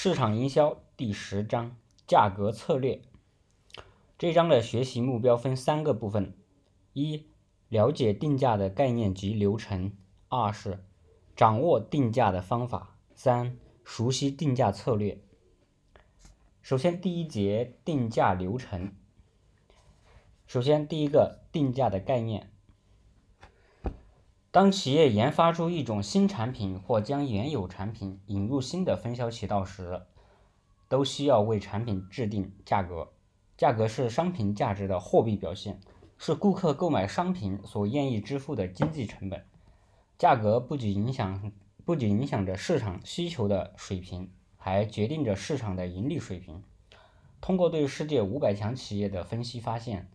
[0.00, 3.02] 市场营销第十章价格策略。
[4.16, 6.34] 这章的学习目标分三个部分：
[6.92, 7.26] 一、
[7.68, 9.90] 了解定价的概念及流程；
[10.28, 10.84] 二是
[11.34, 15.20] 掌握定价的方法；三、熟悉定价策略。
[16.62, 18.94] 首先，第一节定价流程。
[20.46, 22.52] 首先，第一个定价的概念。
[24.58, 30.02] 当企业研发出一种新产品或将原有产品引入新的分销渠道时，
[30.88, 33.12] 都需要为产品制定价格。
[33.56, 35.78] 价格是商品价值的货币表现，
[36.16, 39.44] 是顾客购买商品所愿意支付的经济成本。
[40.18, 41.52] 价格不仅影响
[41.84, 46.64] 不仅影响着市场需求的水平，还决定着市场的盈利水平。
[47.40, 50.10] 通过对世界五百强企业的分析发现。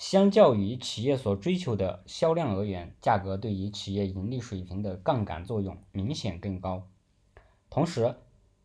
[0.00, 6.88] 相较于企业所追求的销量而言，价格对于企业盈利水平的杠杆作用明显更高。
[7.68, 8.16] 同时，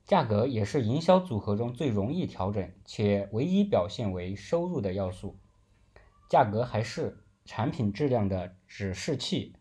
[0.06, 5.38] 价格也是营销组合中最容易调整且唯一表现为收入的要素。
[6.30, 9.58] 价格还是产品质量的指示器，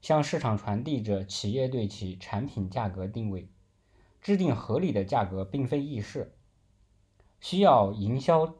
[0.00, 3.50] 向市场传递着企业对其产品价格定位。
[4.20, 6.36] 制定合理的价格并非易事，
[7.40, 8.54] 需要营销。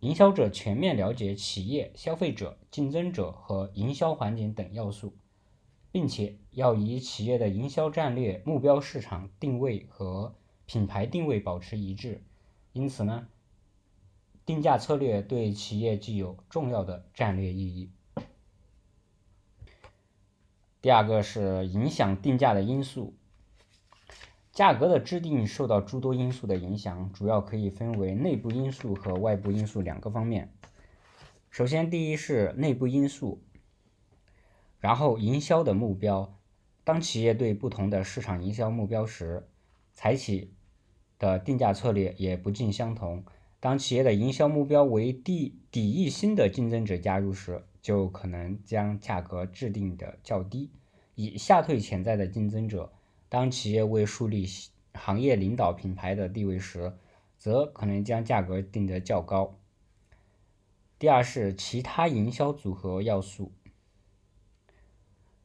[0.00, 5.14] 营销者全面了解企业、消费者、竞争者和营销环境等要素，
[5.92, 10.34] 并且要以企业的营销战略、目标市场定位和
[10.64, 12.24] 品牌定位保持一致。
[12.72, 13.28] 因此呢，
[14.46, 17.90] 定价策略对企业具有重要的战略意义。
[20.80, 23.14] 第二个是影响定价的因素。
[24.52, 30.52] 价格的制定受到诸多因素的影响，主要可以分为内部因素和外部因素两个方面。
[31.50, 33.42] 首先，第一是内部因素，
[34.78, 36.36] 然后营销的目标。
[36.82, 39.48] 当企业对不同的市场营销目标时，
[39.92, 40.52] 采取
[41.18, 43.24] 的定价策略也不尽相同。
[43.60, 50.70] 当企业的营销目标为抵抵御新的竞争者加入时，就可能将价格制定的较低，
[51.14, 52.92] 以吓退潜在的竞争者。
[53.30, 54.44] 当企业为树立
[54.92, 56.92] 行业领导品牌的地位时，
[57.38, 59.56] 则可能将价格定得较高。
[60.98, 63.52] 第二是其他营销组合要素，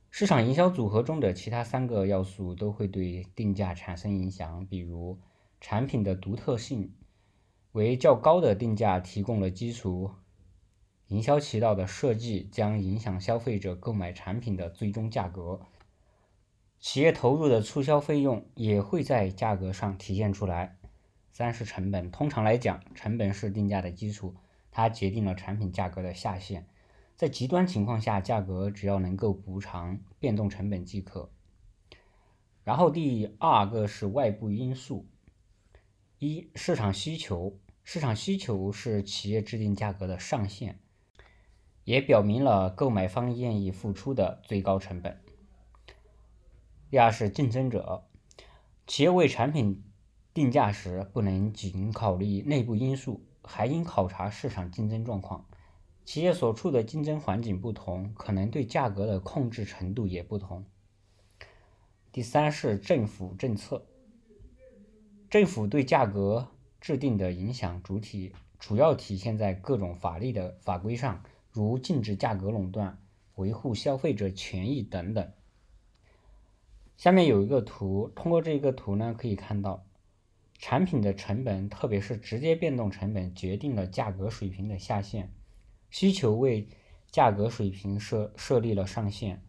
[0.10, 5.20] 市场营销组合中的其他三个要素都会对定价产生影响，比如
[5.62, 6.92] 产品的独特性
[7.74, 10.10] 为较高的定价提供了基础，
[11.10, 15.62] 营销渠道的设计将影响消费者购买产品的最终价格。
[16.80, 20.78] 企业投入的促销费用也会在价格上体现出来。
[21.32, 24.36] 三是成本，通常来讲，成本是定价的基础，
[24.72, 26.66] 它决定了产品价格的下限。
[27.18, 31.30] 在极端情况下，价格只要能够补偿变动成本即可。
[32.64, 35.08] 然后第二个是外部因素，
[36.20, 40.80] 一市场需求，市场需求是企业制定价格的上限，
[41.84, 45.22] 也表明了购买方愿意付出的最高成本。
[46.96, 48.06] 第二是竞争者，
[48.88, 49.84] 企业为产品
[50.34, 55.46] 定价时，不能仅考虑内部因素，还应考察市场竞争状况。
[56.06, 60.64] 企业所处的竞争环境不同，可能对价格的控制程度也不同。
[62.14, 63.86] 第三是政府政策，
[65.30, 66.48] 政府对价格
[66.80, 72.98] 制定的影响主体主要体现在各种法律的法规上，如禁止价格垄断、
[73.36, 75.30] 维护消费者权益等等。
[76.98, 79.86] 下面有一个图，通过这个图呢，可以看到
[80.58, 85.34] 产品的成本，特别是直接变动成本，决定了价格水平的下限。
[85.90, 86.70] 需求为
[87.12, 89.44] 价格水平设设立了上限，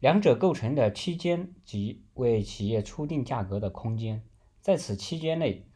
[0.00, 4.24] 两者构成的区间即为企业初定价格的空间。
[4.60, 5.68] 在此期间内，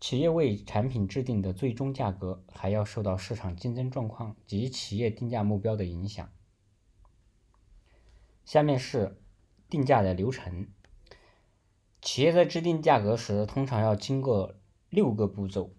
[0.00, 6.32] 企业为产品制定的最终价格还要受到市场竞争状况及企业定价目标的影响。
[8.46, 9.20] 下面是。
[9.68, 10.68] 定价的流程，
[12.00, 14.54] 企业在制定价格时，通常要经过
[14.88, 15.74] 六个步骤：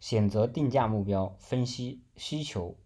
[0.00, 2.76] 选择定价目标、分析需求、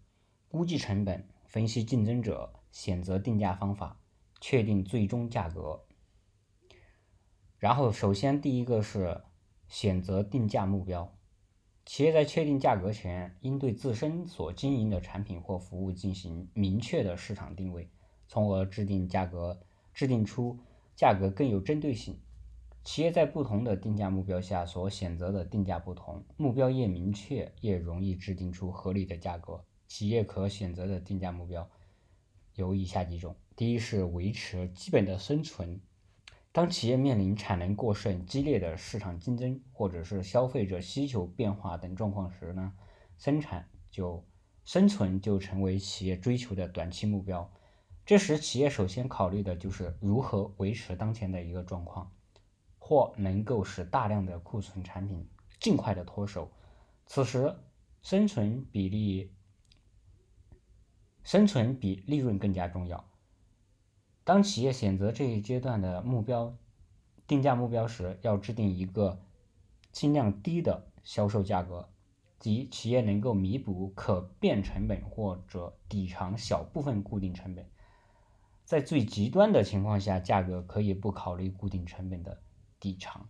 [0.49, 3.99] 估计成本、分析竞争者、选择定价方法、
[4.43, 5.87] 确定最终价格。
[7.59, 9.23] 然后，首先第一个是
[9.69, 11.17] 选择定价目标。
[11.87, 17.91] 企业在确定价格前，应对自身所经营的产品或服务进行明确的市场定位，
[18.29, 19.62] 从而制定价格。
[20.00, 20.58] 制定出
[20.97, 22.19] 价格更有针对性。
[22.82, 29.62] 企业在不同的定价目标下所选择的定价不同，目标越明确，越容易制定出合理的价格。
[29.88, 31.69] 企业可选择的定价目标
[32.55, 35.79] 有以下几种：第一是维持基本的生存，
[36.50, 42.73] 当企业面临产能过剩、激烈的市场竞争，或者是消费者需求变化等状况时呢，
[43.19, 44.25] 生产就
[44.64, 47.52] 生存就成为企业追求的短期目标。
[48.06, 52.11] 这时，企业首先考虑的就是如何维持当前的一个状况，
[52.79, 55.29] 或能够使大量的库存产品
[55.61, 56.50] 尽快的脱手。
[57.06, 57.55] 此时，
[58.02, 59.32] 生存比例、
[61.23, 63.05] 生存比利润更加重要。
[64.25, 66.56] 当企业选择这一阶段的目标
[67.26, 69.20] 定价目标时，要制定一个
[69.93, 71.88] 尽量低的销售价格，
[72.41, 77.69] 即企业能够弥补可变成本或者抵偿小部分固定成本。
[78.71, 82.41] 在最极端的情况下，价格可以不考虑固定成本的
[82.79, 83.29] 抵偿，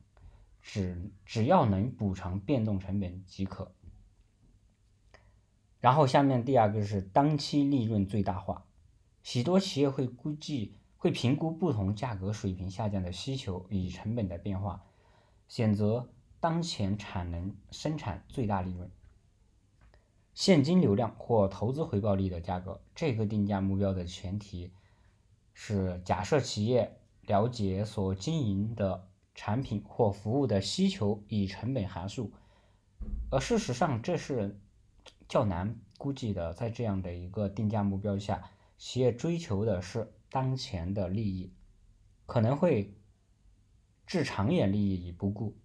[0.61, 3.73] 只只要能补偿变动成本即可。
[5.79, 8.67] 然后下面第二个是当期利润最大化，
[9.23, 10.75] 许多企业会估计。
[10.99, 14.85] 会评估不同价格水平下降的需求与成本的变化，
[15.49, 16.11] 选择
[16.41, 18.91] 当前产能生产最大利润、
[20.35, 22.83] 现金流量或投资回报率的价格。
[22.95, 24.71] 这个定价目标的前提
[25.53, 32.33] 是假设企业了解所经营的产品或服务的需求与成本函数，
[33.31, 34.61] 而事实上这是
[35.29, 36.55] 较难估计的。
[36.55, 40.13] 在这样的一个定价目标下，企业追求的是。
[40.33, 41.53] 当前的利益
[42.25, 42.95] 可能会
[44.07, 45.59] 置长远利益于不顾。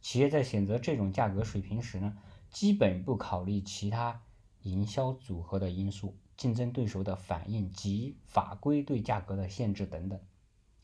[0.00, 2.16] 企业在选择这种价格水平时呢，
[2.48, 4.22] 基本不考虑其他
[4.62, 10.20] 营销组合的因素、竞争对手的反应及法规对价格的限制等等。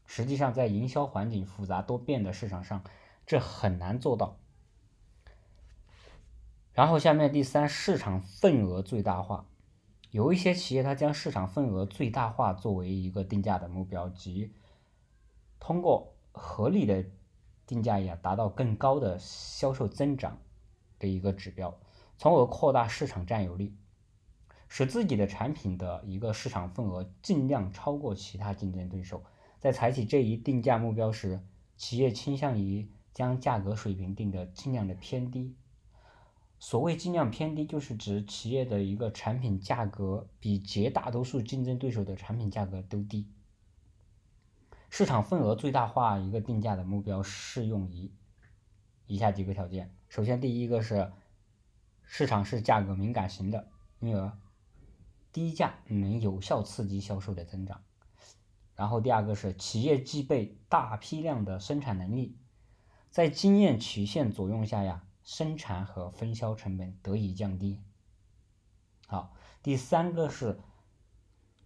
[0.07, 2.83] 实际上，在营销环境复杂多变的市场上，
[3.27, 4.39] 这很难做到。
[6.73, 9.47] 然后，下面第三，市场份额最大化。
[10.11, 14.53] 有一些企业，它将市场份额最大化作为一个定价的目标，即
[15.59, 17.05] 通过合理的
[17.67, 20.39] 定价呀，达到更高的销售增长
[20.99, 21.79] 的一个指标，
[22.19, 23.75] 从而扩大市场占有率，
[24.75, 29.23] 使自己的产品的一个市场份额尽量超过其他竞争对手。
[29.61, 31.43] 在采取这一定价目标时，
[31.77, 35.55] 企业倾向于将价格水平定得尽量的偏低。
[36.59, 43.29] 所谓尽量偏低，就是指企业的一个产品价格比绝大多数竞争对手的产品价格都低。
[44.89, 48.11] 市场份额最大化一个定价的目标适用于
[49.07, 51.13] 以下几个条件：首先，第一个是
[52.05, 53.69] 市场是价格敏感型的，
[54.01, 54.33] 因而
[55.33, 57.79] 低价能有效刺激销售的增长；
[58.75, 62.37] 然后第二个是企业具备大批量的生产能力，
[63.11, 65.05] 在经验曲线作用下呀。
[65.25, 67.81] 生产和分销成本得以降低。
[69.07, 70.59] 好，第三个是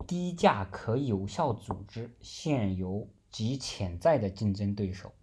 [0.06, 5.14] 低价可有效组织现有及潜在的竞争对手，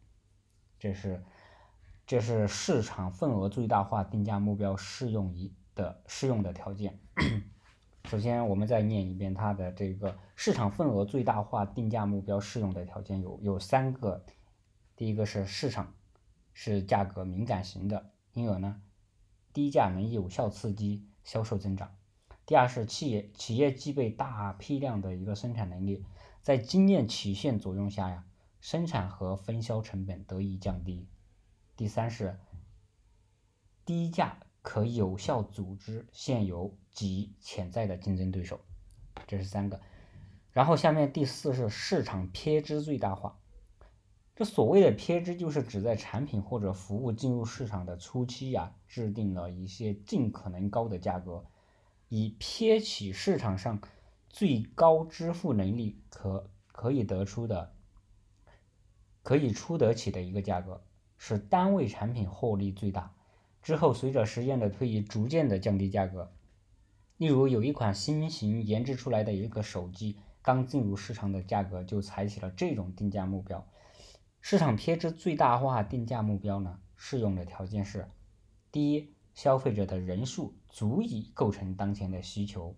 [0.79, 1.23] 这是
[2.07, 6.99] 这是市场份额最大化定价目标适用于的适用的条件。
[8.09, 14.23] 首先，我们再念一遍它的这个市场份额最大化定价目标适用的条件有有三个，
[14.95, 15.95] 第一个是市场
[16.53, 18.11] 是价格敏感型的。
[18.33, 18.81] 因而呢，
[19.53, 21.95] 低价能有效刺激销售增长。
[22.45, 26.05] 第二是企业企业具备大批量的一个生产能力，
[26.41, 28.25] 在经验曲线作用下呀，
[28.59, 31.07] 生产和分销成本得以降低。
[31.77, 32.37] 第三是
[33.85, 38.59] 低价可有效组织现有及潜在的竞争对手，
[39.27, 39.79] 这是三个。
[40.51, 43.37] 然后下面第四是市场偏支最大化。
[44.35, 51.45] 这所谓的偏支，就是指在产品或者服务进入市场的初期呀，制定了一些尽可能高的价格，
[52.09, 53.79] 以撇起市场上
[54.29, 57.75] 最高支付能力可可以得出的、
[59.21, 60.81] 可以出得起的一个价格，
[61.17, 63.13] 使单位产品获利最大。
[63.63, 66.31] 之后随着时间的推移，逐渐的降低价格。
[67.17, 73.65] 例如，有一款新型研制出来的一个手机，刚进入市场的价格就采取了这种定价目标。
[74.41, 78.09] 市场偏支最大化定价目标呢，适用的条件是：
[78.69, 82.75] 第一，消费者的人数足以构成当前的需求；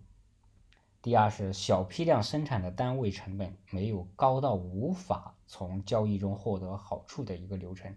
[1.02, 7.94] 第二是小批量生产的单位成本没有高到无法从交易中获得好处的一个流程；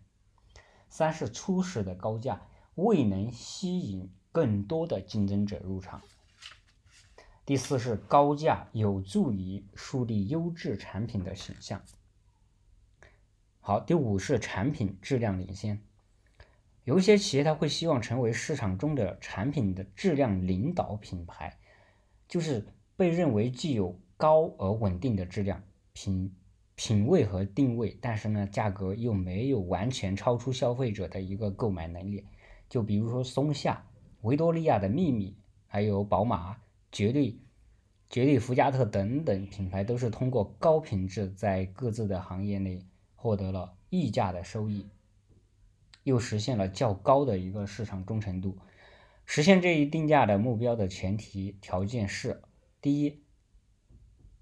[0.90, 2.42] 三是初始的高价
[2.84, 6.00] 未能吸引更多的竞争者入场；
[7.46, 11.82] 第四是高价有助于树立优质产品的形象。
[13.60, 15.82] 好，第五是产品质量领先。
[16.86, 21.60] 有一些企业，他会希望成为市场中的产品的质量领导品牌，
[22.28, 25.62] 就是被认为具有高而稳定的质量、
[25.94, 26.34] 品
[26.76, 32.26] 品位和定位，但是呢，价格又没有完全超出消费者的一个购买能力。
[32.70, 33.88] 就比如说松下、
[34.22, 35.36] 维多利亚的秘密，
[35.66, 36.58] 还有宝马、
[36.92, 37.36] 绝对、
[38.10, 42.86] 绝对福加特等等品牌，都是通过高品质在各自的行业内
[43.16, 44.88] 获得了溢价的收益，
[46.04, 48.58] 又实现了较高的一个市场忠诚度。
[49.26, 52.42] 实现这一定价的目标的前提条件是：
[52.82, 53.24] 第一，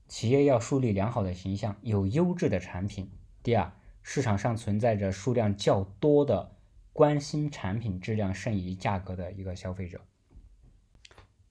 [0.08, 3.08] 企业要树立良好的形象，有优质的产品；
[3.44, 6.57] 第二，市场上存在着数量较多的
[6.98, 10.02] 关心产品质量胜于价格的一个消费者。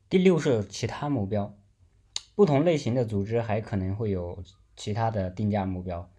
[0.09, 1.57] 第六是其他目标，
[2.35, 4.43] 不同类型的组织还可能会有
[4.75, 6.11] 其他的定价目标。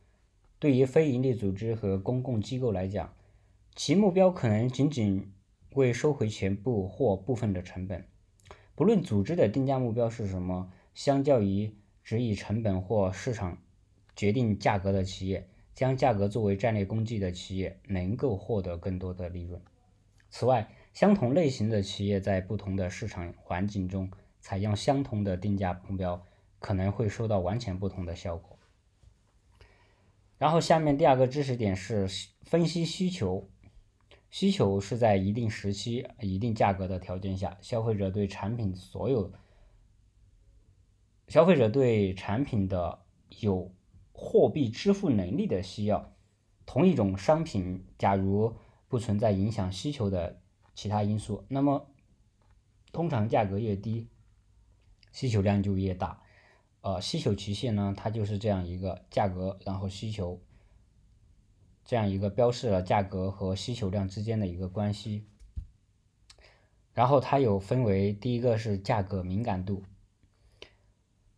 [0.60, 3.14] 对于非营利组织和公共机构来讲，
[3.76, 5.34] 其目标可能仅仅
[5.74, 8.06] 为收回全部或部分的成本。
[8.76, 13.62] 不论组织的定价目标是什么，相较于只以成本或市场
[14.16, 19.62] 决定价格的企业，将价格作为战略工具的企业能够获得更多的利润。
[20.32, 26.26] 此外，相同类型的企业在不同的市场环境中采用相同的定价目标，
[26.58, 28.58] 可能会收到完全不同的效果。
[30.40, 32.08] 然后，下面第二个知识点是
[32.42, 33.48] 分析需求。
[34.32, 39.32] 需求是在一定时期、一定价格的条件下，消费者对产品所有。
[41.28, 42.98] 消费者对产品的
[43.42, 43.72] 有
[44.20, 46.12] 货币支付能力的需要，
[46.66, 48.56] 同一种商品，假如
[48.88, 50.42] 不存在影响需求的
[50.74, 51.88] 其他因素，那么
[52.92, 54.10] 通常价格越低，
[55.14, 56.24] 需求量就越大。
[56.82, 60.42] 呃，需求曲线呢，它就是这样一个价格，然后需求，
[61.86, 65.28] 这样一个标示了价格和需求量之间的一个关系。
[66.94, 69.84] 然后它有分为第一个是价格敏感度。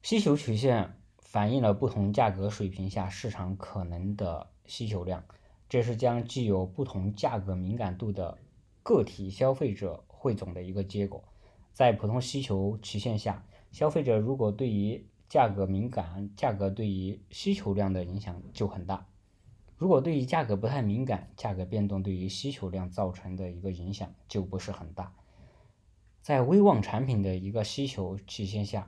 [0.01, 0.98] 需求曲线
[1.29, 5.23] 反映了不同价格水平下市场可能的需求量，
[5.69, 8.39] 这是将具有不同价格敏感度的
[8.81, 11.23] 个体消费者汇总的一个结果。
[11.71, 19.05] 在普通需求曲线下，消费者如果对于价格敏感，价格对于需求量的影响就很大；
[19.77, 25.13] 如果对于价格不太敏感，价格变动对于需求量造成的一个影响就不是很大。
[26.23, 28.87] 在威望产品的一个需求曲线下。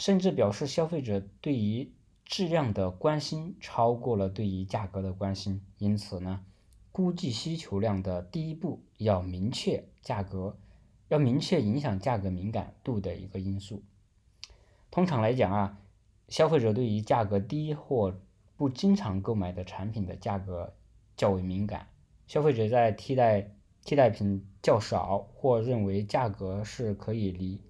[0.00, 1.92] 甚至表示消费者对于
[2.24, 6.42] 质量的关心超过了对于价格的关心，因此呢，
[6.90, 10.56] 估计需求量的第一步要明确价格，
[11.08, 13.82] 要明确影响价格敏感度的一个因素。
[14.90, 15.78] 通常来讲啊，
[16.28, 18.18] 消费者对于价格低或
[18.56, 20.72] 不经常购买的产品的价格
[21.14, 21.88] 较为敏感，
[22.26, 23.54] 消费者在替代
[23.84, 27.60] 替代品较少或认为价格是可以理。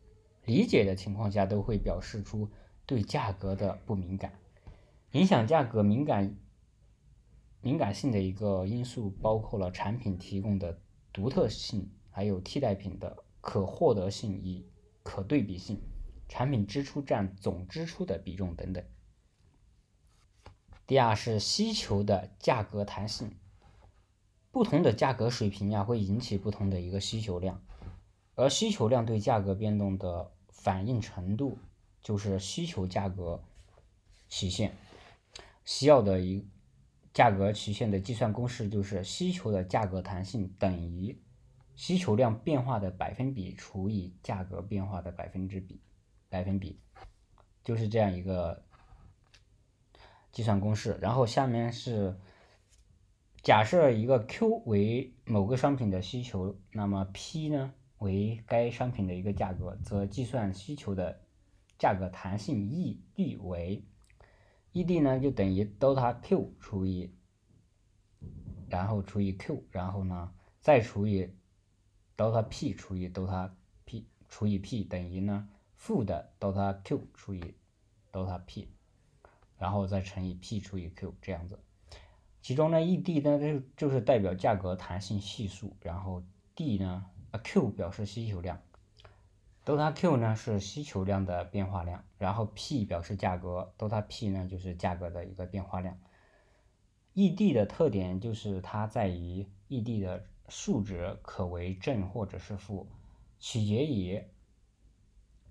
[0.50, 2.50] 理解的情况下，都会表示出
[2.85, 4.33] 对价格的不敏感。
[5.12, 6.37] 影响价格敏感
[7.61, 10.80] 敏感性的一个因素，包括了产品提供的
[11.12, 14.66] 独特性，还有替代品的可获得性与
[15.04, 15.80] 可对比性，
[16.28, 18.85] 产品支出占总支出的比重等等。
[20.85, 23.37] 第二是需求的价格弹性，
[24.50, 27.62] 不同的价格水平呀，会引起不同的一个需求量。
[28.35, 31.56] 而需求量对价格变动的反应程度，
[32.02, 33.42] 就是需求价格
[34.28, 34.76] 曲线。
[35.64, 36.46] 需要的一
[37.14, 41.18] 价格曲线的计算公式就是需求的价格弹性等于
[41.74, 45.80] 需求量变化的百分比除以价格变化的百分之比
[46.28, 46.78] 百分比，
[47.64, 48.62] 就是这样一个
[50.30, 50.98] 计算公式。
[51.00, 52.18] 然后下面是
[53.42, 57.72] 假设一个 Q 为某个商品的需求，那么 P 呢？
[58.00, 61.21] 为该商品的一个价格，则计算需求的
[61.78, 63.85] 价格弹性 E D 为
[64.73, 67.12] E D 呢，就等于 delta Q 除以，
[68.71, 71.30] 然后除以 Q，然后呢再除以
[72.16, 73.50] delta P 除以 delta
[73.85, 77.54] P 除以 P 等于呢负的 delta Q 除以
[78.11, 78.69] delta P，
[79.59, 81.59] 然后再乘以 P 除以 Q 这样子。
[82.40, 86.23] 其中呢 E D 呢就就是代表价格弹性系数，然后
[86.54, 87.04] D 呢。
[87.32, 88.60] 啊，Q 表示需求量
[89.64, 95.96] ，delta Q 呢是需求量的变化量，然后 P 表示价格，delta P 呢就是价格的一个变化量。
[97.14, 102.88] ED 的特点就是它在于 ED 的数值可为正或者是负，
[103.38, 104.25] 取决于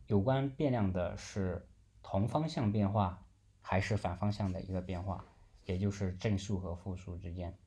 [0.07, 1.65] 有关变量的是
[2.03, 3.25] 同方向变化
[3.61, 5.23] 还是反方向的一个变化，
[5.65, 7.57] 也就是正数和负数之间。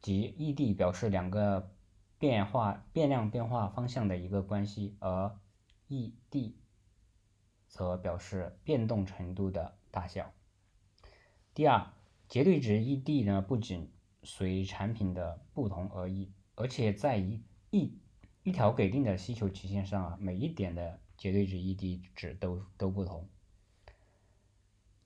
[0.00, 1.73] 即 ED 表示两个。
[2.18, 5.38] 变化变量变化方向的一个关系，而
[5.88, 6.54] E_D
[7.68, 10.32] 则表示变动程度的大小。
[11.52, 11.92] 第二，
[12.28, 13.92] 绝对值 ED 呢，不仅
[14.22, 17.98] 随产品的不同而异，而且在一一
[18.42, 23.28] 一条给定的需求曲线上啊，每一点的绝对值 ED 值都都不同。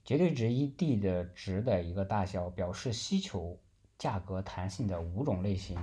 [0.04, 3.60] 绝对值 ED 的值的一个大小，表示需求
[3.98, 5.78] 价格弹性的五种类型。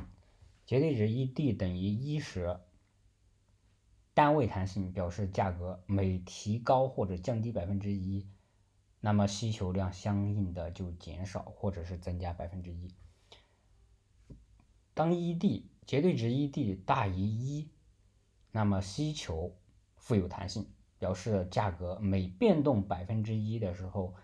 [0.65, 2.59] 绝对值 ED 等于一时，
[4.13, 8.27] 单位弹性表示价格每提高或者降低百分之一。
[9.01, 12.91] 那么需求量相应的就减少或者是增加百分之一。
[14.95, 17.69] 当 ED 绝对值 ED 大于一，
[18.51, 19.55] 那么需求
[19.97, 20.67] 富有弹性，
[20.97, 24.15] 表示价格每变动百分之一的时候，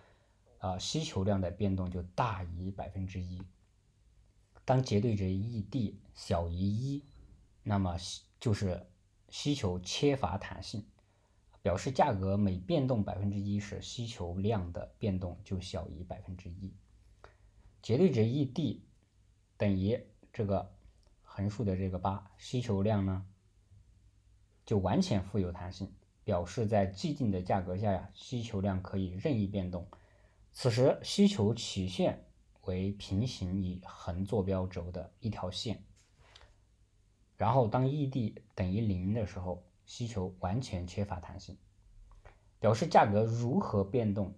[0.57, 3.39] 啊需求量的变动就大于百分之一。
[4.65, 7.03] 当绝对值 ED 小于一，
[7.63, 7.97] 那么
[8.39, 8.87] 就是
[9.29, 10.85] 需求缺乏弹性。
[11.63, 16.73] 表示价格每变动百分之一时，需求量的变动就小于百分之一。
[17.83, 18.79] 绝对值 ED
[19.57, 20.03] 等于
[20.33, 20.73] 这个
[21.21, 23.27] 横竖的这个八，需求量呢
[24.65, 29.87] 就完全富有弹性，表示在既定的价格下呀，需求量可以任意变动。
[30.51, 32.25] 此时需求曲线
[32.63, 35.83] 为平行于横坐标轴的一条线。
[37.37, 39.63] 然后当 ED 等于零的时候。
[39.83, 41.57] 需求完全缺乏弹性，
[42.59, 44.35] 表示价格如何变动，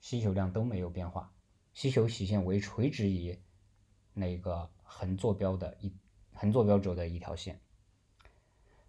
[0.00, 1.32] 需求量都没有变化。
[1.72, 3.38] 需求曲线为垂直于
[4.12, 5.94] 那个横坐标的一
[6.32, 7.60] 横坐标轴的一条线。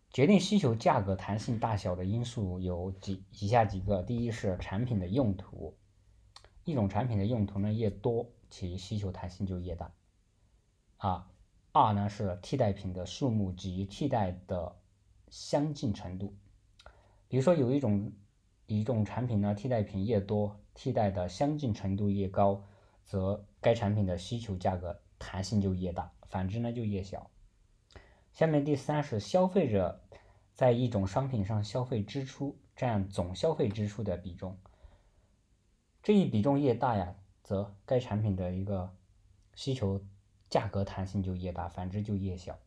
[0.09, 5.77] 决定需求价格弹性大小的因素有几以下几个：第一是产品的用途，
[6.63, 9.91] 一种产品的用途呢越多，其需求弹性就越大。
[10.97, 11.31] 啊，
[11.71, 14.75] 二呢是替代品的数目及替代的。
[15.31, 16.33] 相近程度，
[17.27, 18.11] 比如说有一种
[18.65, 22.63] 一种产品呢，替代品越多，替代的相近程度越高，
[23.03, 27.29] 则该产品的需求价格弹性就越大，反之呢就越小。
[28.33, 30.03] 下面第三是消费者
[30.55, 34.57] 在一种商品上消费支出占总消费支出的比重，
[36.01, 37.13] 这一比重越大呀，
[37.49, 38.95] 则该产品的一个
[39.55, 40.05] 需求
[40.51, 42.59] 价格弹性就越大，反之就越小。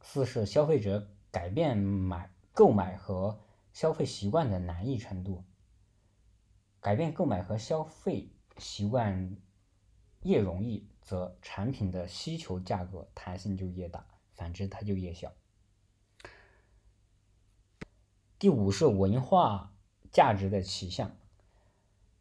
[0.00, 1.06] 四是消费者。
[1.30, 3.38] 改变买购买和
[3.74, 5.44] 消费习惯的难易程度，
[6.80, 9.36] 改变购买和消费习惯
[10.22, 15.30] 越容易，则产品的需求价格弹性就越大，反之它就越小。
[18.38, 19.74] 第五是文化
[20.10, 21.14] 价值的取向，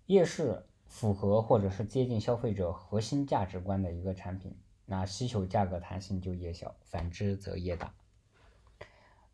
[0.07, 7.93] 越是符合或者是接近消费者核心价值观的一个产品，那需求价格弹性就越小，反之则越大。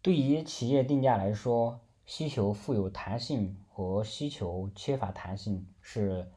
[0.02, 6.30] 对于企业定价来说，需求富有弹性和需求缺乏弹性是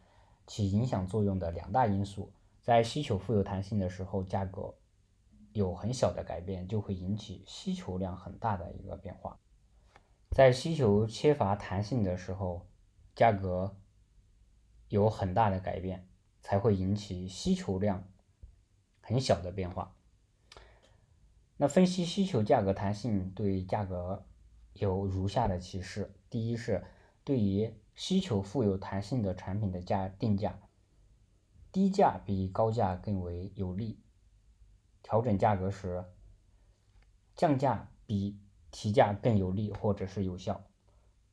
[0.47, 2.33] 起影响作用的两大因素。
[2.63, 4.75] 在需求富有弹性的时候，价格
[5.53, 9.39] 有很小的改变，就会引起需求量很大的一个变化；
[10.31, 12.67] 在需求缺乏弹性的时候，
[13.15, 13.77] 价格
[14.89, 16.09] 有很大的改变，
[16.41, 18.09] 才会引起需求量
[19.01, 19.97] 很小的变化。
[21.57, 24.27] 那分析需求价格弹性对价格
[24.75, 26.85] 有如下的启示：第一是
[27.25, 30.59] 对于需求富有弹性的产品的价定价，
[31.73, 33.97] 低价比高价更为有利；
[35.03, 36.05] 调整价格时，
[37.35, 38.39] 降价比
[38.71, 40.63] 提价更有利或者是有效。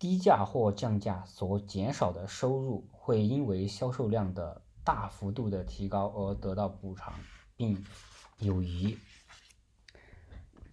[0.03, 7.17] 低价或降价所减少的收入会因为销售量的大幅度的提高而得到补偿，
[7.55, 7.85] 并
[8.37, 8.97] 有余。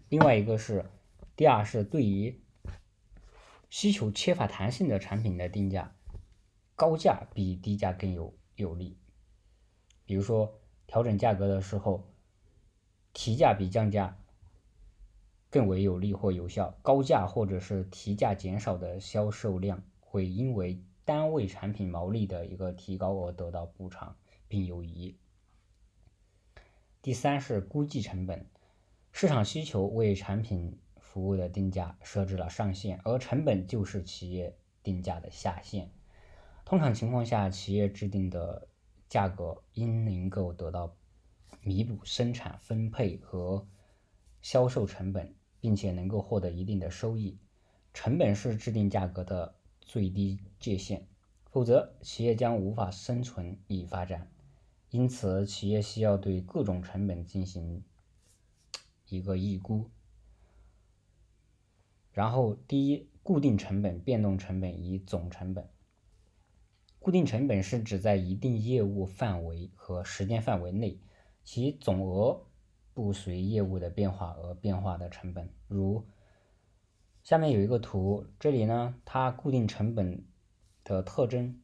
[0.09, 0.90] 另外一个是，
[1.37, 2.43] 第二是对于
[3.69, 5.95] 需求缺乏弹性的产品的定价，
[6.75, 8.99] 高价比低价更有有利。
[10.05, 12.12] 比如说调整价格的时候，
[13.12, 14.19] 提价比降价
[15.50, 16.78] 更为有利或有效。
[16.80, 24.16] 高价或者是提价减少的销售量会因为单位产品毛利的一个提高而得到补偿，
[24.48, 25.16] 并有疑。
[27.02, 28.46] 第三是估计成本。
[29.12, 35.90] 市场需求为产品服务的定价设置了上限，而成本就是企业定价的下限。
[36.64, 38.68] 通常情况下，企业制定的
[39.08, 40.94] 价格应能够得到
[41.62, 43.66] 弥补生产、分配和
[44.40, 47.38] 销售成本，并且能够获得一定的收益。
[47.92, 51.07] 成本是制定价格的最低界限，
[51.51, 54.31] 否则企业将无法生存与发展。
[54.90, 57.85] 因此，企业需要对各种成本进行。
[59.12, 59.90] 一个预估，
[62.12, 65.68] 然后第一，固定成本、变动成本与总成本。
[67.01, 71.01] 固定成本是指在一定业务范围和时间范围内，
[71.42, 72.46] 其总额
[72.94, 75.53] 不随业务的变化而变化的成本。
[75.66, 76.07] 如
[77.22, 80.24] 下面有一个图，这里呢，它固定成本
[80.85, 81.61] 的特征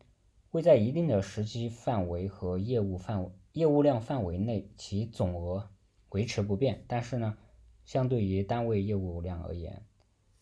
[0.50, 5.70] 会在一定的时期范围和业务范围、业务量范围内，其总额
[6.10, 6.84] 维持不变。
[6.86, 7.36] 但是呢，
[7.84, 9.86] 相对于单位业务量而言，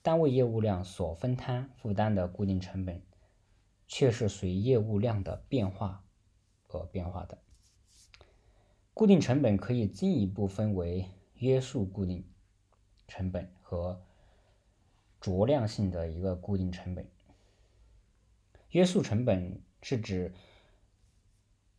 [0.03, 3.03] 单位业务量所分摊负担的固定成本。
[3.87, 6.05] 却是随业务量的变化
[6.69, 7.44] 而变化的。
[8.95, 12.25] 固定成本可以进一步分为约束固定
[13.07, 14.01] 成本和
[15.21, 17.07] 酌量性的一个固定成本。
[18.71, 20.33] 约束成本是指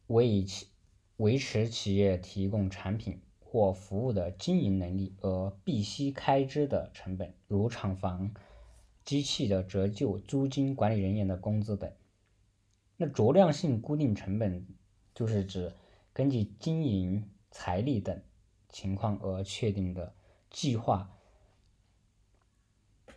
[0.07, 0.67] 为企
[1.17, 8.33] 维持企业提供产品或服务的经营能力而必须开支的成本，如厂房。
[9.05, 11.93] 机器的折旧、租金、管理人员的工资等。
[12.97, 14.65] 那酌量性固定成本
[15.13, 15.71] 就是指
[16.15, 18.23] 根据经营、财力等
[18.69, 20.15] 情况而确定的
[20.49, 21.11] 计划、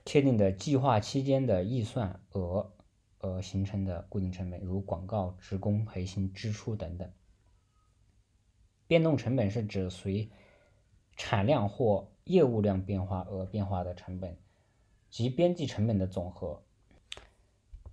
[0.05, 2.73] 确定的计划期间的预算额
[3.21, 7.09] 而形成的固定成本，如广告、职工培训支出等等。
[8.89, 10.29] 变动成本是指随
[11.17, 14.37] 产量或业务量变化而变化的成本。
[15.09, 16.65] 及边际成本的总和，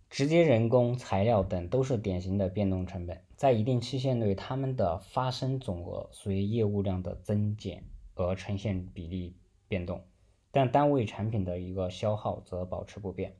[0.09, 9.35] 直接人工、材料等都是典型的变动成本，在一定期限内，它们的发生总额随业务量的增减而呈现比例
[9.67, 10.05] 变动，
[10.51, 13.35] 但单位产品的一个消耗则保持不变。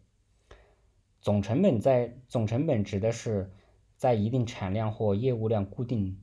[1.21, 3.51] 总成本在总成本指的是
[3.95, 6.21] 在一定产量或业务量固定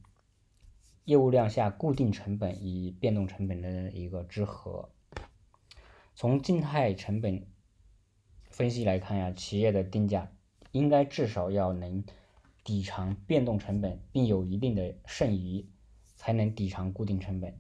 [1.05, 4.91] 业务量下固定成本与变动成本的一个之和。
[6.15, 7.47] 从静态成本
[8.51, 10.31] 分析来看呀，企业的定价
[10.73, 12.05] 应该至少要能
[12.65, 15.67] 抵偿变动成本，并有一定的剩余，
[16.17, 17.55] 才能抵偿固定成本。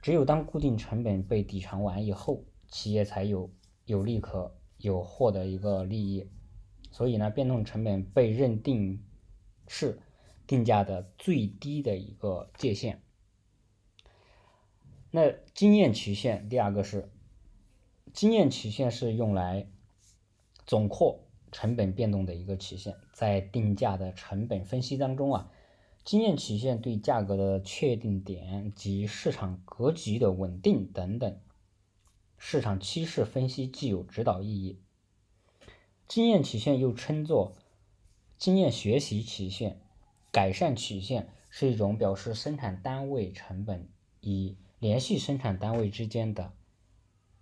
[0.00, 3.50] 只有当固定成本被抵偿完以后，企业才有
[3.84, 6.28] 有利可有获得一个利益。
[6.90, 9.02] 所以呢，变动成本被认定
[9.68, 10.00] 是
[10.46, 13.00] 定价的最低的一个界限。
[15.10, 17.10] 那经验曲线，第二个是。
[18.12, 19.66] 经验曲线是用来
[20.66, 21.20] 总括
[21.52, 25.50] 成本变动的一个曲线，在定价的成本分析当中啊，
[26.02, 31.38] 经验曲线对价格的确定点及市场格局的稳定等等
[32.38, 34.80] 市场趋势分析具有指导意义。
[36.08, 37.56] 经验曲线又称作
[38.36, 39.80] 经验学习曲线、
[40.32, 43.88] 改善曲线，是一种表示生产单位成本
[44.22, 46.52] 与连续生产单位之间的。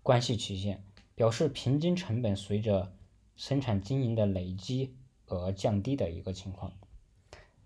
[0.03, 2.93] 关系曲线表示平均成本随着
[3.41, 6.71] 生产经营的累积而降低的一个情况。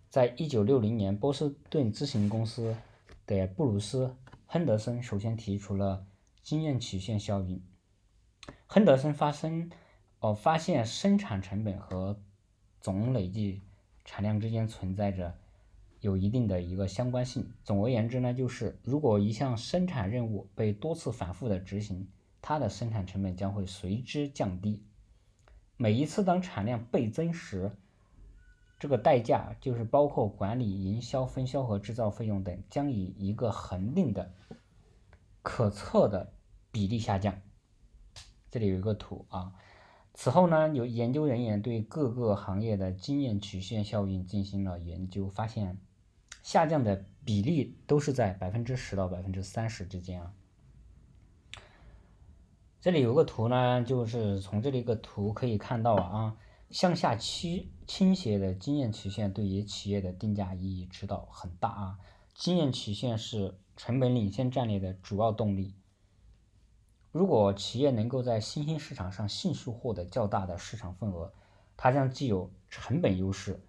[0.08, 2.76] 在一九六零年，波士顿咨询公司
[3.26, 4.06] 的布鲁斯·
[4.46, 6.06] 亨德森首先提出了
[6.44, 7.60] 经验曲线效应。
[8.68, 9.68] 亨德森发生
[10.20, 12.22] 哦发现生产成本和
[12.80, 13.60] 总累计
[14.04, 15.34] 产量之间存在着
[15.98, 17.52] 有一定的一个相关性。
[17.64, 22.08] 总而言之呢，就是如果一项生产任务被多次反复的执行，
[22.40, 24.80] 它的生产成本将会随之降低。
[25.76, 27.72] 每一次当产量倍增时，
[28.78, 34.32] 这个代价就是包括管理、营销、分销和制造费用等，将以一个恒定的、
[35.42, 36.32] 可测的
[36.70, 37.40] 比例下降。
[38.50, 39.52] 这里有一个图啊。
[40.16, 45.76] 此后呢，有研究人员对各个行业的经验曲线效应进行了研究，发现
[46.44, 50.32] 下降的比例都是在百分之十到百分之三十之间啊。
[52.84, 56.36] 这里有个图呢，就是从这里一个图可以看到啊，
[56.68, 61.98] 向下倾倾斜的经验曲线对于企业的定价意义指导很大啊。
[62.34, 65.74] 经验曲线是成本领先战略的主要动力。
[67.10, 71.32] 如果企业能够在新兴市场上迅速获得较大的市场份额，
[71.78, 73.64] 它将具有成本优势，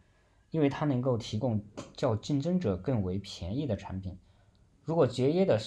[0.51, 1.63] 因为它能够提供
[1.95, 4.19] 较竞争者更为便宜的产品。
[4.83, 5.57] 如果节约的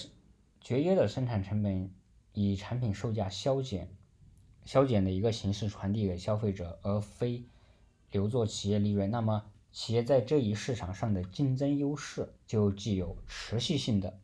[0.61, 1.91] 节约的生产成本。
[2.47, 3.89] 以产品售价削减、
[4.63, 7.43] 削减的一个形式传递给消费者，而非
[8.11, 14.19] 留作企业利润，那么企业在这一市场上的竞争优势就具有持续性的。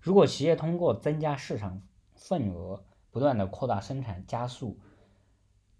[0.00, 1.82] 如果企业通过增加市场
[2.14, 4.78] 份额，不断的扩大生产，加速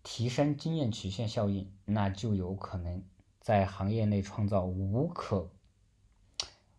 [0.02, 3.04] 提升经验曲线效应，那就有可能
[3.40, 5.50] 在行业内创造无可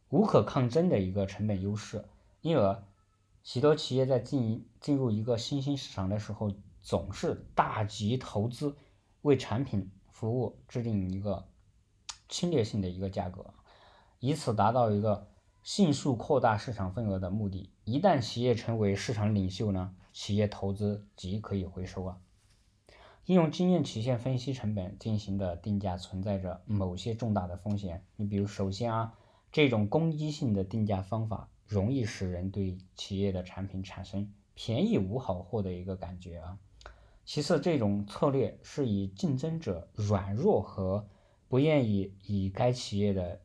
[0.09, 2.05] 无可抗争的一个成本优势，
[2.41, 2.83] 因而。
[3.43, 6.51] 许多企业在进进入一个新兴市场的时候，
[6.81, 8.75] 总是大举投资，
[9.21, 11.49] 为产品服务制定一个
[12.29, 13.53] 侵略性的一个价格，
[14.19, 15.27] 以此达到一个
[15.61, 17.69] 迅速扩大市场份额的目的。
[17.83, 22.17] 一旦企业成为市场领袖呢，企业投资即可以回收啊。
[23.25, 28.05] 应用经验曲线分析成本进行的定价存在着某些重大的风险。
[28.15, 29.13] 你比如，首先啊，
[29.51, 36.59] 这种攻击性的定价方法容易使人对企业的产品产生便宜无好货的一个感觉啊。
[37.25, 41.07] 其次，这种策略是以竞争者软弱和
[41.47, 43.41] 不愿意以该企业的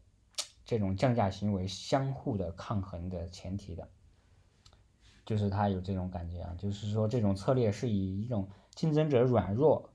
[0.65, 3.89] 这种降价行为相互的抗衡的前提的，
[5.25, 8.49] 就是他有这种感觉啊，就是说这种策略是以一种。
[8.79, 9.91] 竞争者软弱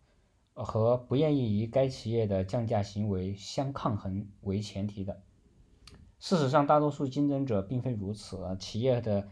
[0.52, 5.24] 和不愿意与该企业的降价行为相抗衡为前提的。
[6.24, 8.56] 事实上，大多数竞争者并非如此。
[8.58, 9.28] 企业的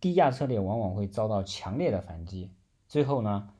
[0.00, 2.50] 低价策略往往会遭到强烈的反击。
[2.88, 3.54] 最后呢，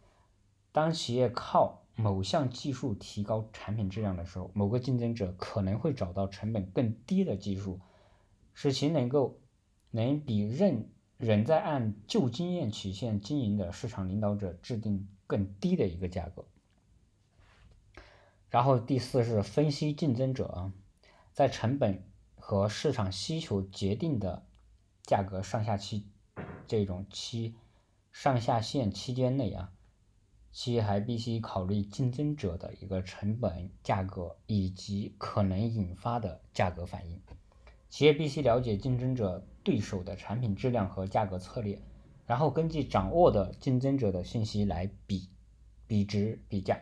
[0.73, 7.79] 当企业靠某项技术提高产品质量的时候，某个竞争者可能会找到成本更低的技术，
[8.53, 9.39] 使其能够
[9.93, 15.07] 能比任仍在按旧经验曲线经营的市场领导者制定。
[15.29, 16.45] 更低的一个价格，
[18.51, 20.71] 然后第四是分析竞争者，
[21.33, 22.03] 在成本
[22.45, 24.45] 和市场需求决定的
[25.05, 26.09] 价格上下期
[26.67, 27.55] 这种期
[28.11, 29.73] 上下限期间内啊，
[30.51, 37.23] 企业还必须考虑竞争者的一个成本、价格以及可能引发的价格反应。
[37.89, 41.81] 企业必须了解竞争者对手的产品质量和价格策略。
[42.27, 45.29] 然后根据掌握的竞争者的信息来比
[45.87, 46.81] 比值比价。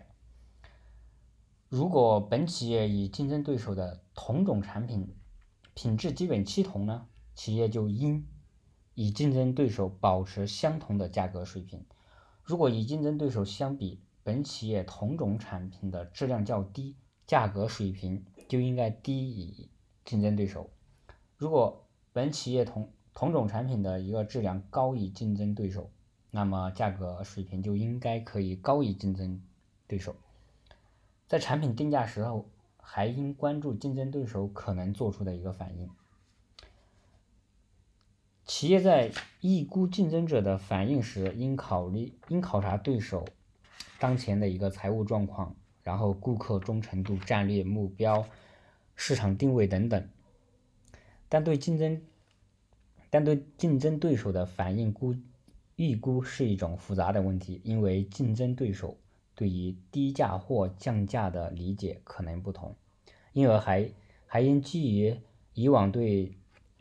[1.68, 5.14] 如果本企业与竞争对手的同种产品
[5.83, 8.29] 品质基本趋同呢，企业就应
[8.97, 11.87] 与竞争对手保持相同的价格水平。
[12.43, 19.71] 如果与竞争对手相比，本企业同种产品的质量较低，价格水平就应该低于
[20.05, 20.69] 竞争对手。
[21.38, 25.90] 如果本企业同同种产品的一个质量高于竞争对手，
[26.31, 29.43] 那么价格水平就应该可以高于竞争
[29.87, 30.14] 对手。
[31.27, 32.51] 在产品定价时候，
[32.92, 35.88] 还应关注竞争对手可能做出的一个反应。
[38.44, 43.24] 企业在预估竞争者的反应时，应考虑应考察对手
[44.00, 48.26] 当前的一个财务状况，然后顾客忠诚度、战略目标、
[48.96, 50.09] 市场定位等等。
[51.29, 52.03] 但对竞争
[53.09, 55.14] 但对竞争对手的反应估
[55.76, 58.98] 预估是一种复杂的问题，因为竞争对手
[59.37, 62.74] 对于低价或降价的理解可能不同，
[63.33, 63.90] 因而还
[64.27, 65.16] 还应基于
[65.55, 66.37] 以往对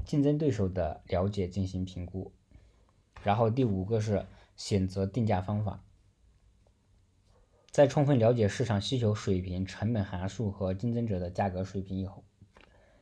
[0.05, 2.31] 竞争对手的了解进行评估。
[3.23, 5.83] 然后第五个是选择定价方法，
[7.69, 12.23] 在充分了解市场需求水平、成本函数和竞争者的价格水平以后。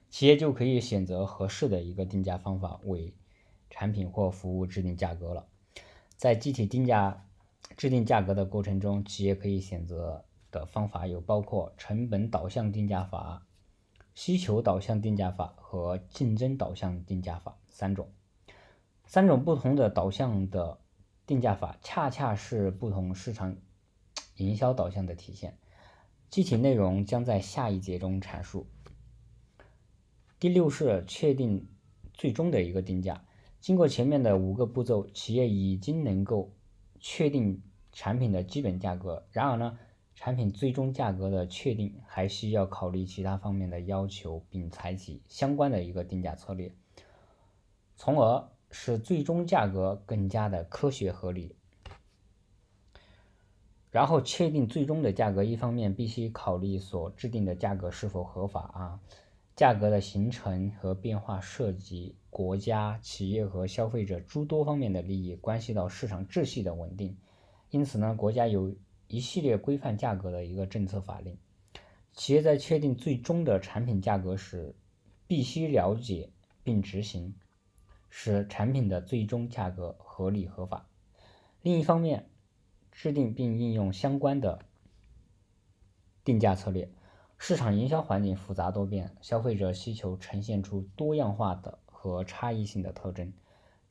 [0.09, 3.13] 企业就可以选择合适的一个定价方法，为
[3.69, 5.47] 产品或服务制定价格了。
[6.15, 7.27] 在具体定价
[7.75, 13.45] 制定价格的过程中，企业可以选择的方法有包括成本导向定价法、
[14.15, 18.09] 需求导向定价法和竞争导向定价法三种。
[19.05, 20.79] 三种不同的导向的
[21.25, 23.57] 定价法，恰恰是不同市场
[24.35, 25.57] 营销导向的体现。
[26.29, 28.67] 具体内容将在下一节中阐述。
[30.39, 31.69] 第六是确定
[32.13, 33.23] 最终的一个定价。
[33.59, 36.53] 经过前面的五个步骤，企业已经能够
[36.99, 39.25] 确定产品的基本价格。
[39.31, 39.79] 然而呢，
[40.19, 46.73] 产品最终价格的确定还需要考虑其他方面的要求，并采取相关的一个定价策略，
[47.95, 51.55] 从而使最终价格更加的科学合理。
[53.91, 58.99] 然后确定最终的价格，一方面必须考虑所制定的价格是否合法啊。
[59.55, 67.15] 价格的形成和变化涉及国家、企业和消费者诸多方面的利益，关系到市场秩序的稳定。
[67.69, 68.75] 因此呢，国家有
[69.07, 71.37] 一系列规范价格的一个政策法令。
[72.13, 74.75] 企业在确定最终的产品价格时，
[75.27, 76.31] 必须了解
[76.63, 77.35] 并执行，
[78.09, 80.89] 使产品的最终价格合理合法。
[81.61, 82.29] 另一方面，
[82.91, 84.65] 制定并应用相关的
[86.23, 86.91] 定价策略。
[87.37, 93.31] 市场营销环境复杂多变，消费者需求呈现出多样化的和差异性的特征。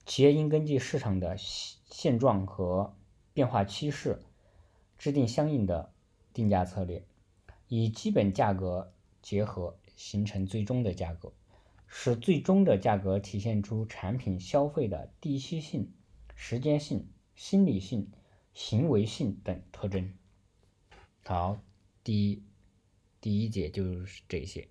[0.05, 2.97] 企业应根据市场的现状和
[3.33, 4.19] 变化趋势，
[4.99, 5.93] 制定相应的
[6.33, 7.05] 定价策略，
[7.69, 11.33] 以基本价格结合，形成最终的价格，
[11.87, 15.93] 使最终的价格体现出产品消费的地区性、
[16.35, 18.11] 时间性、心理性、
[18.55, 20.13] 行为性等特征。
[21.25, 21.61] 好，
[22.03, 22.43] 第一。
[23.19, 24.69] 第一节就是这些。